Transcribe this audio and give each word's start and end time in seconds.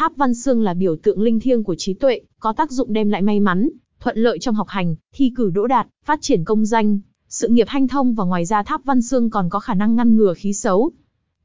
Tháp 0.00 0.16
Văn 0.16 0.34
Xương 0.34 0.62
là 0.62 0.74
biểu 0.74 0.96
tượng 0.96 1.20
linh 1.20 1.40
thiêng 1.40 1.64
của 1.64 1.74
trí 1.74 1.94
tuệ, 1.94 2.20
có 2.38 2.52
tác 2.52 2.70
dụng 2.70 2.92
đem 2.92 3.08
lại 3.08 3.22
may 3.22 3.40
mắn, 3.40 3.68
thuận 4.00 4.18
lợi 4.18 4.38
trong 4.38 4.54
học 4.54 4.68
hành, 4.68 4.94
thi 5.12 5.32
cử 5.36 5.50
đỗ 5.50 5.66
đạt, 5.66 5.86
phát 6.04 6.18
triển 6.22 6.44
công 6.44 6.66
danh, 6.66 6.98
sự 7.28 7.48
nghiệp 7.48 7.68
hanh 7.68 7.88
thông 7.88 8.14
và 8.14 8.24
ngoài 8.24 8.44
ra 8.44 8.62
Tháp 8.62 8.84
Văn 8.84 9.02
Xương 9.02 9.30
còn 9.30 9.48
có 9.50 9.60
khả 9.60 9.74
năng 9.74 9.96
ngăn 9.96 10.16
ngừa 10.16 10.34
khí 10.34 10.52
xấu. 10.52 10.90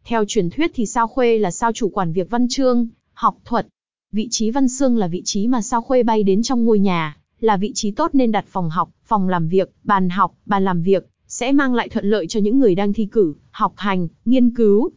Theo 0.05 0.25
truyền 0.27 0.49
thuyết 0.49 0.71
thì 0.73 0.85
sao 0.85 1.07
khuê 1.07 1.37
là 1.37 1.51
sao 1.51 1.71
chủ 1.71 1.89
quản 1.89 2.13
việc 2.13 2.29
văn 2.29 2.47
chương, 2.49 2.87
học 3.13 3.37
thuật. 3.45 3.67
Vị 4.11 4.27
trí 4.31 4.51
văn 4.51 4.69
xương 4.69 4.97
là 4.97 5.07
vị 5.07 5.21
trí 5.25 5.47
mà 5.47 5.61
sao 5.61 5.81
khuê 5.81 6.03
bay 6.03 6.23
đến 6.23 6.43
trong 6.43 6.65
ngôi 6.65 6.79
nhà, 6.79 7.17
là 7.39 7.57
vị 7.57 7.71
trí 7.75 7.91
tốt 7.91 8.15
nên 8.15 8.31
đặt 8.31 8.45
phòng 8.47 8.69
học, 8.69 8.89
phòng 9.05 9.29
làm 9.29 9.47
việc, 9.47 9.71
bàn 9.83 10.09
học, 10.09 10.35
bàn 10.45 10.63
làm 10.65 10.81
việc, 10.81 11.07
sẽ 11.27 11.51
mang 11.51 11.73
lại 11.73 11.89
thuận 11.89 12.05
lợi 12.05 12.27
cho 12.27 12.39
những 12.39 12.59
người 12.59 12.75
đang 12.75 12.93
thi 12.93 13.05
cử, 13.05 13.33
học 13.51 13.73
hành, 13.77 14.07
nghiên 14.25 14.55
cứu. 14.55 14.91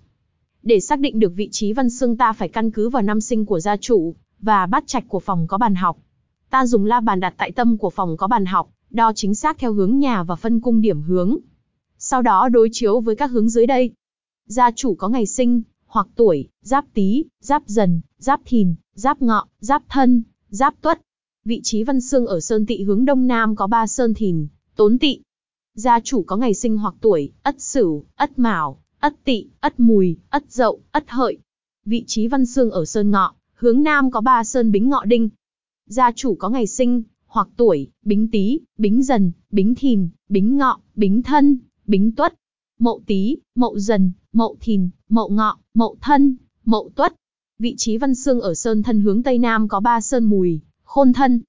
Để 0.68 0.80
xác 0.80 1.00
định 1.00 1.18
được 1.18 1.32
vị 1.36 1.48
trí 1.52 1.72
văn 1.72 1.90
xương 1.90 2.16
ta 2.16 2.32
phải 2.32 2.48
căn 2.48 2.70
cứ 2.70 2.88
vào 2.88 3.02
năm 3.02 3.20
sinh 3.20 3.46
của 3.46 3.60
gia 3.60 3.76
chủ, 3.76 4.14
và 4.40 4.66
bát 4.66 4.86
trạch 4.86 5.04
của 5.08 5.20
phòng 5.20 5.46
có 5.48 5.58
bàn 5.58 5.74
học. 5.74 5.98
Ta 6.50 6.66
dùng 6.66 6.84
la 6.84 7.00
bàn 7.00 7.20
đặt 7.20 7.34
tại 7.38 7.52
tâm 7.52 7.78
của 7.78 7.90
phòng 7.90 8.16
có 8.16 8.26
bàn 8.26 8.46
học, 8.46 8.70
đo 8.90 9.12
chính 9.12 9.34
xác 9.34 9.58
theo 9.58 9.72
hướng 9.72 9.98
nhà 9.98 10.22
và 10.22 10.36
phân 10.36 10.60
cung 10.60 10.80
điểm 10.80 11.02
hướng. 11.02 11.36
Sau 11.98 12.22
đó 12.22 12.48
đối 12.48 12.68
chiếu 12.72 13.00
với 13.00 13.16
các 13.16 13.30
hướng 13.30 13.48
dưới 13.48 13.66
đây. 13.66 13.90
Gia 14.46 14.70
chủ 14.70 14.94
có 14.94 15.08
ngày 15.08 15.26
sinh, 15.26 15.62
hoặc 15.86 16.06
tuổi, 16.16 16.48
giáp 16.62 16.84
tý, 16.94 17.24
giáp 17.40 17.62
dần, 17.66 18.00
giáp 18.18 18.40
thìn, 18.44 18.74
giáp 18.94 19.22
ngọ, 19.22 19.46
giáp 19.60 19.82
thân, 19.88 20.22
giáp 20.48 20.74
tuất. 20.80 21.00
Vị 21.44 21.60
trí 21.62 21.84
văn 21.84 22.00
xương 22.00 22.26
ở 22.26 22.40
sơn 22.40 22.66
tị 22.66 22.82
hướng 22.82 23.04
đông 23.04 23.26
nam 23.26 23.56
có 23.56 23.66
ba 23.66 23.86
sơn 23.86 24.14
thìn, 24.14 24.46
tốn 24.76 24.98
tị. 24.98 25.20
Gia 25.74 26.00
chủ 26.00 26.22
có 26.22 26.36
ngày 26.36 26.54
sinh 26.54 26.78
hoặc 26.78 26.94
tuổi, 27.00 27.32
ất 27.42 27.60
sửu, 27.60 28.04
ất 28.16 28.38
mão, 28.38 28.78
ất 29.00 29.24
tỵ, 29.24 29.46
ất 29.60 29.80
mùi, 29.80 30.16
ất 30.30 30.44
dậu, 30.48 30.80
ất 30.90 31.04
hợi. 31.08 31.38
Vị 31.84 32.04
trí 32.06 32.28
văn 32.28 32.46
xương 32.46 32.70
ở 32.70 32.84
sơn 32.84 33.10
ngọ, 33.10 33.34
hướng 33.54 33.82
nam 33.82 34.10
có 34.10 34.20
ba 34.20 34.44
sơn 34.44 34.72
bính 34.72 34.88
ngọ 34.88 35.04
đinh. 35.04 35.28
Gia 35.86 36.12
chủ 36.12 36.34
có 36.34 36.48
ngày 36.48 36.66
sinh, 36.66 37.02
hoặc 37.26 37.48
tuổi, 37.56 37.90
bính 38.02 38.28
tý, 38.28 38.60
bính 38.78 39.02
dần, 39.02 39.32
bính 39.50 39.74
thìn, 39.74 40.08
bính 40.28 40.56
ngọ, 40.56 40.80
bính 40.94 41.22
thân, 41.22 41.58
bính 41.86 42.12
tuất, 42.12 42.34
mậu 42.78 43.02
tý, 43.06 43.36
mậu 43.54 43.78
dần, 43.78 44.12
mậu 44.32 44.56
thìn, 44.60 44.88
mậu 45.08 45.28
ngọ, 45.28 45.58
mậu 45.74 45.96
thân, 46.00 46.36
mậu 46.64 46.90
tuất. 46.94 47.14
Vị 47.58 47.74
trí 47.76 47.98
văn 47.98 48.14
xương 48.14 48.40
ở 48.40 48.54
sơn 48.54 48.82
thân 48.82 49.00
hướng 49.00 49.22
tây 49.22 49.38
nam 49.38 49.68
có 49.68 49.80
ba 49.80 50.00
sơn 50.00 50.24
mùi, 50.24 50.60
khôn 50.84 51.12
thân. 51.12 51.40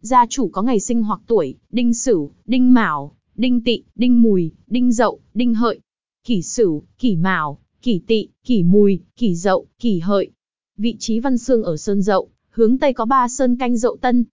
Gia 0.00 0.26
chủ 0.26 0.48
có 0.48 0.62
ngày 0.62 0.80
sinh 0.80 1.02
hoặc 1.02 1.20
tuổi, 1.26 1.54
đinh 1.70 1.94
sửu, 1.94 2.30
đinh 2.46 2.74
mão, 2.74 3.12
đinh 3.34 3.60
tỵ, 3.60 3.82
đinh 3.94 4.22
mùi, 4.22 4.52
đinh 4.66 4.92
dậu, 4.92 5.20
đinh 5.34 5.54
hợi. 5.54 5.80
Kỷ 6.24 6.42
sửu, 6.42 6.82
kỷ 6.98 7.16
mão, 7.16 7.58
kỷ 7.82 8.00
tỵ, 8.06 8.28
kỷ 8.44 8.62
mùi, 8.62 9.00
kỷ 9.16 9.34
dậu, 9.34 9.66
kỷ 9.78 9.98
hợi. 9.98 10.30
Vị 10.76 10.96
trí 10.98 11.20
văn 11.20 11.38
xương 11.38 11.62
ở 11.62 11.76
sơn 11.76 12.02
dậu, 12.02 12.28
hướng 12.50 12.78
tây 12.78 12.92
có 12.92 13.04
ba 13.04 13.28
sơn 13.28 13.56
canh 13.56 13.76
dậu 13.76 13.96
tân. 13.96 14.24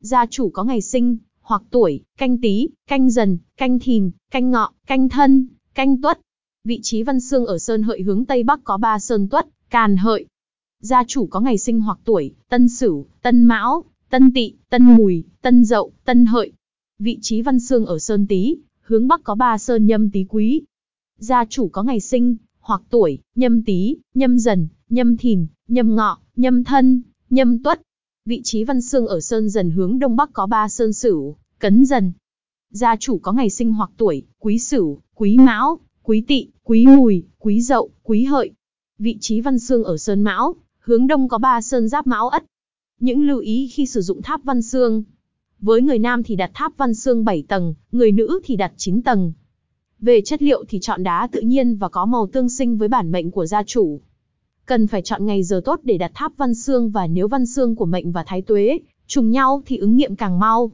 Gia 0.00 0.26
chủ 0.26 0.50
có 0.50 0.64
ngày 0.64 0.80
sinh, 0.80 1.16
hoặc 1.40 1.62
tuổi, 1.70 2.00
canh 2.18 2.38
tý, 2.38 2.68
canh 2.86 3.10
dần, 3.10 3.38
canh 3.56 3.78
thìn, 3.78 4.10
canh 4.30 4.50
ngọ, 4.50 4.72
canh 4.86 5.08
thân, 5.08 5.46
canh 5.74 6.02
tuất. 6.02 6.20
Vị 6.64 6.80
trí 6.82 7.02
văn 7.02 7.20
xương 7.20 7.46
ở 7.46 7.58
sơn 7.58 7.82
hợi 7.82 8.02
hướng 8.02 8.24
tây 8.24 8.42
bắc 8.42 8.60
có 8.64 8.76
ba 8.76 8.98
sơn 8.98 9.28
tuất, 9.28 9.46
càn 9.70 9.96
hợi. 9.96 10.26
Gia 10.80 11.04
chủ 11.04 11.26
có 11.26 11.40
ngày 11.40 11.58
sinh 11.58 11.80
hoặc 11.80 11.98
tuổi, 12.04 12.34
tân 12.48 12.68
sửu, 12.68 13.06
tân 13.22 13.44
mão, 13.44 13.84
tân 14.10 14.32
tỵ, 14.32 14.54
tân 14.70 14.84
mùi, 14.84 15.24
tân 15.40 15.64
dậu, 15.64 15.92
tân 16.04 16.26
hợi. 16.26 16.52
Vị 16.98 17.18
trí 17.22 17.42
văn 17.42 17.60
xương 17.60 17.86
ở 17.86 17.98
sơn 17.98 18.26
tý, 18.26 18.56
hướng 18.80 19.08
bắc 19.08 19.24
có 19.24 19.34
ba 19.34 19.58
sơn 19.58 19.86
nhâm 19.86 20.10
tý 20.10 20.24
quý. 20.28 20.62
Gia 21.22 21.44
chủ 21.44 21.68
có 21.68 21.82
ngày 21.82 22.00
sinh, 22.00 22.36
hoặc 22.60 22.82
tuổi, 22.90 23.18
nhâm 23.34 23.62
tý, 23.62 23.96
nhâm 24.14 24.38
dần, 24.38 24.68
nhâm 24.88 25.16
thìn, 25.16 25.46
nhâm 25.68 25.96
ngọ, 25.96 26.18
nhâm 26.36 26.64
thân, 26.64 27.02
nhâm 27.30 27.62
tuất. 27.62 27.80
Vị 28.24 28.40
trí 28.44 28.64
văn 28.64 28.80
xương 28.80 29.06
ở 29.06 29.20
sơn 29.20 29.48
dần 29.48 29.70
hướng 29.70 29.98
đông 29.98 30.16
bắc 30.16 30.32
có 30.32 30.46
ba 30.46 30.68
sơn 30.68 30.92
sửu, 30.92 31.36
cấn 31.58 31.84
dần. 31.84 32.12
Gia 32.70 32.96
chủ 32.96 33.18
có 33.18 33.32
ngày 33.32 33.50
sinh 33.50 33.72
hoặc 33.72 33.90
tuổi, 33.96 34.22
quý 34.38 34.58
sửu, 34.58 35.00
quý 35.14 35.38
mão, 35.38 35.80
quý 36.02 36.24
tỵ, 36.28 36.48
quý 36.64 36.86
mùi, 36.86 37.24
quý 37.38 37.60
dậu, 37.60 37.90
quý 38.02 38.24
hợi. 38.24 38.50
Vị 38.98 39.16
trí 39.20 39.40
văn 39.40 39.58
xương 39.58 39.84
ở 39.84 39.96
sơn 39.96 40.22
mão, 40.22 40.54
hướng 40.78 41.06
đông 41.06 41.28
có 41.28 41.38
ba 41.38 41.60
sơn 41.60 41.88
giáp 41.88 42.06
mão 42.06 42.28
ất. 42.28 42.44
Những 43.00 43.26
lưu 43.26 43.38
ý 43.38 43.68
khi 43.72 43.86
sử 43.86 44.00
dụng 44.00 44.22
tháp 44.22 44.44
văn 44.44 44.62
xương. 44.62 45.02
Với 45.60 45.82
người 45.82 45.98
nam 45.98 46.22
thì 46.22 46.36
đặt 46.36 46.50
tháp 46.54 46.76
văn 46.76 46.94
xương 46.94 47.24
7 47.24 47.44
tầng, 47.48 47.74
người 47.92 48.12
nữ 48.12 48.40
thì 48.44 48.56
đặt 48.56 48.72
9 48.76 49.02
tầng. 49.02 49.32
Về 50.02 50.20
chất 50.20 50.42
liệu 50.42 50.64
thì 50.68 50.80
chọn 50.80 51.02
đá 51.02 51.28
tự 51.32 51.40
nhiên 51.40 51.76
và 51.76 51.88
có 51.88 52.06
màu 52.06 52.26
tương 52.26 52.48
sinh 52.48 52.76
với 52.76 52.88
bản 52.88 53.10
mệnh 53.10 53.30
của 53.30 53.46
gia 53.46 53.62
chủ. 53.62 54.00
Cần 54.66 54.86
phải 54.86 55.02
chọn 55.02 55.26
ngày 55.26 55.42
giờ 55.42 55.60
tốt 55.64 55.80
để 55.82 55.98
đặt 55.98 56.10
tháp 56.14 56.32
văn 56.36 56.54
xương 56.54 56.90
và 56.90 57.06
nếu 57.06 57.28
văn 57.28 57.46
xương 57.46 57.76
của 57.76 57.86
mệnh 57.86 58.12
và 58.12 58.24
thái 58.26 58.42
tuế 58.42 58.78
trùng 59.06 59.30
nhau 59.30 59.62
thì 59.66 59.76
ứng 59.76 59.96
nghiệm 59.96 60.16
càng 60.16 60.38
mau. 60.38 60.72